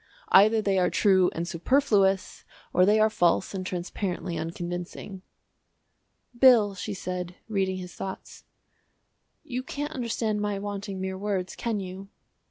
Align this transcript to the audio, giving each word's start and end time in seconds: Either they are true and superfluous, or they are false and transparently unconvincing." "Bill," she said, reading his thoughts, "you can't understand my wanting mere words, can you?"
Either 0.29 0.63
they 0.63 0.79
are 0.79 0.89
true 0.89 1.29
and 1.35 1.47
superfluous, 1.47 2.43
or 2.73 2.87
they 2.87 2.99
are 2.99 3.07
false 3.07 3.53
and 3.53 3.67
transparently 3.67 4.35
unconvincing." 4.35 5.21
"Bill," 6.35 6.73
she 6.73 6.95
said, 6.95 7.35
reading 7.47 7.77
his 7.77 7.93
thoughts, 7.93 8.43
"you 9.43 9.61
can't 9.61 9.93
understand 9.93 10.41
my 10.41 10.57
wanting 10.57 10.99
mere 10.99 11.19
words, 11.19 11.55
can 11.55 11.79
you?" 11.79 12.09